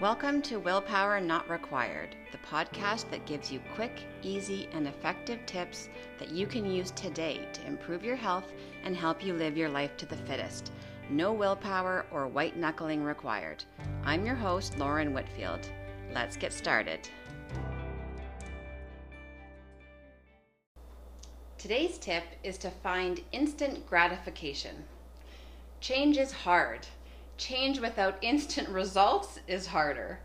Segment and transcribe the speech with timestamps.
[0.00, 5.90] Welcome to Willpower Not Required, the podcast that gives you quick, easy, and effective tips
[6.18, 8.50] that you can use today to improve your health
[8.82, 10.72] and help you live your life to the fittest.
[11.10, 13.62] No willpower or white knuckling required.
[14.02, 15.68] I'm your host, Lauren Whitfield.
[16.14, 17.06] Let's get started.
[21.58, 24.76] Today's tip is to find instant gratification.
[25.82, 26.86] Change is hard
[27.40, 30.20] change without instant results is harder.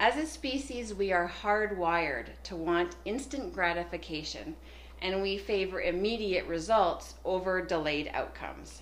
[0.00, 4.56] As a species, we are hardwired to want instant gratification,
[5.02, 8.80] and we favor immediate results over delayed outcomes.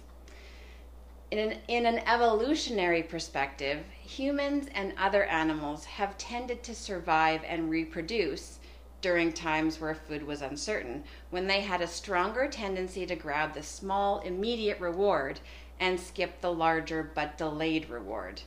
[1.33, 7.69] In an, in an evolutionary perspective, humans and other animals have tended to survive and
[7.69, 8.61] reproduce
[9.01, 13.63] during times where food was uncertain, when they had a stronger tendency to grab the
[13.63, 15.41] small, immediate reward
[15.81, 18.43] and skip the larger but delayed reward.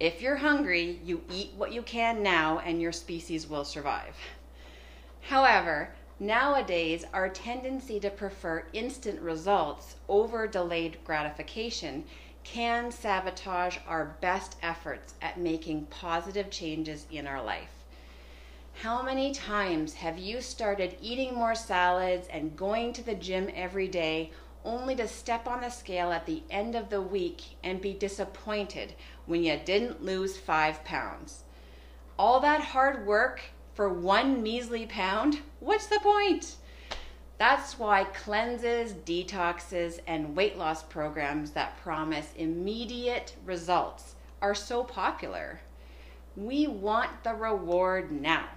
[0.00, 4.16] If you're hungry, you eat what you can now and your species will survive.
[5.22, 12.04] However, nowadays, our tendency to prefer instant results over delayed gratification
[12.44, 17.72] can sabotage our best efforts at making positive changes in our life.
[18.82, 23.88] How many times have you started eating more salads and going to the gym every
[23.88, 24.30] day
[24.64, 28.94] only to step on the scale at the end of the week and be disappointed
[29.26, 31.44] when you didn't lose five pounds.
[32.18, 33.40] All that hard work
[33.74, 35.38] for one measly pound?
[35.60, 36.56] What's the point?
[37.38, 45.60] That's why cleanses, detoxes, and weight loss programs that promise immediate results are so popular.
[46.36, 48.48] We want the reward now.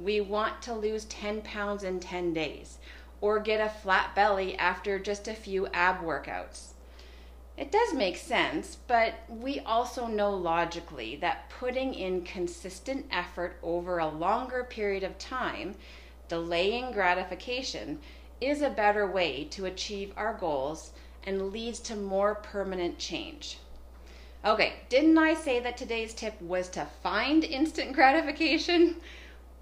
[0.00, 2.78] We want to lose 10 pounds in 10 days
[3.24, 6.74] or get a flat belly after just a few ab workouts.
[7.56, 13.96] It does make sense, but we also know logically that putting in consistent effort over
[13.96, 15.74] a longer period of time,
[16.28, 17.98] delaying gratification,
[18.42, 23.56] is a better way to achieve our goals and leads to more permanent change.
[24.44, 28.96] Okay, didn't I say that today's tip was to find instant gratification?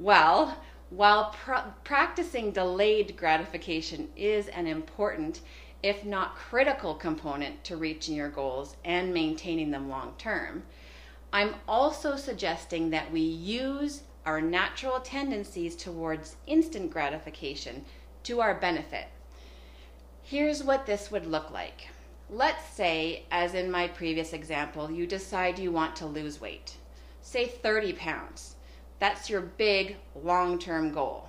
[0.01, 0.59] Well,
[0.95, 5.41] while pr- practicing delayed gratification is an important,
[5.83, 10.63] if not critical, component to reaching your goals and maintaining them long term,
[11.33, 17.87] I'm also suggesting that we use our natural tendencies towards instant gratification
[18.25, 19.07] to our benefit.
[20.23, 21.89] Here's what this would look like.
[22.29, 26.77] Let's say, as in my previous example, you decide you want to lose weight,
[27.23, 28.57] say 30 pounds.
[29.03, 31.29] That's your big long term goal.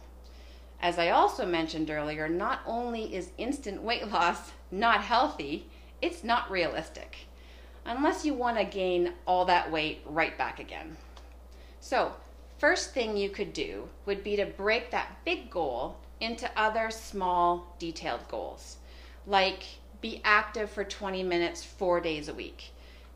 [0.79, 5.65] As I also mentioned earlier, not only is instant weight loss not healthy,
[5.99, 7.25] it's not realistic.
[7.83, 10.97] Unless you want to gain all that weight right back again.
[11.79, 12.13] So,
[12.59, 17.75] first thing you could do would be to break that big goal into other small,
[17.79, 18.77] detailed goals,
[19.25, 19.63] like
[19.99, 22.69] be active for 20 minutes four days a week,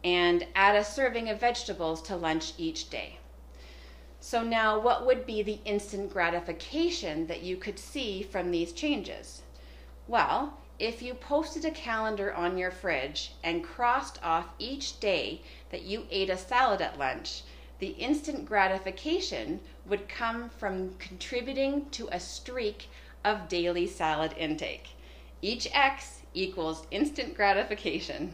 [0.04, 3.20] and add a serving of vegetables to lunch each day.
[4.20, 9.44] So now what would be the instant gratification that you could see from these changes?
[10.08, 15.42] Well, if you posted a calendar on your fridge and crossed off each day
[15.72, 17.44] that you ate a salad at lunch,
[17.80, 22.90] the instant gratification would come from contributing to a streak
[23.24, 24.90] of daily salad intake.
[25.42, 28.34] Each X equals instant gratification.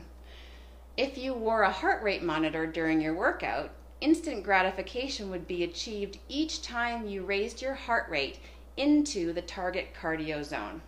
[0.96, 3.72] If you wore a heart rate monitor during your workout,
[4.04, 8.38] instant gratification would be achieved each time you raised your heart rate
[8.76, 10.82] into the target cardio zone.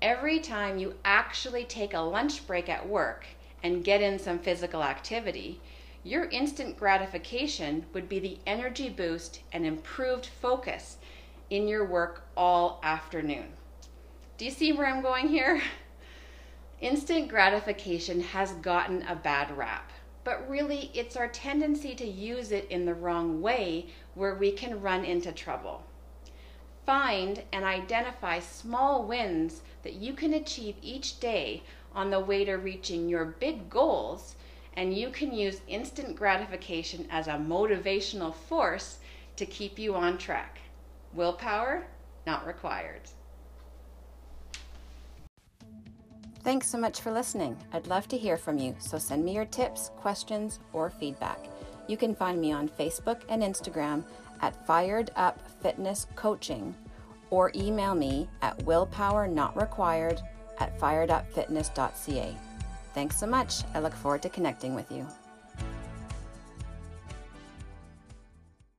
[0.00, 3.26] Every time you actually take a lunch break at work
[3.62, 5.60] and get in some physical activity,
[6.02, 10.96] your instant gratification would be the energy boost and improved focus
[11.50, 13.48] in your work all afternoon.
[14.38, 15.60] Do you see where I'm going here?
[16.80, 19.92] Instant gratification has gotten a bad rap
[20.28, 24.82] but really it's our tendency to use it in the wrong way where we can
[24.82, 25.82] run into trouble.
[26.84, 31.62] Find and identify small wins that you can achieve each day
[31.94, 34.34] on the way to reaching your big goals,
[34.76, 38.98] and you can use instant gratification as a motivational force
[39.36, 40.58] to keep you on track.
[41.14, 41.86] Willpower,
[42.26, 43.00] not required.
[46.48, 47.58] Thanks so much for listening.
[47.74, 51.38] I'd love to hear from you, so send me your tips, questions, or feedback.
[51.88, 54.02] You can find me on Facebook and Instagram
[54.40, 56.74] at Fired Up Fitness Coaching
[57.28, 60.22] or email me at willpowernotrequired
[60.58, 62.34] at firedupfitness.ca.
[62.94, 63.56] Thanks so much.
[63.74, 65.06] I look forward to connecting with you.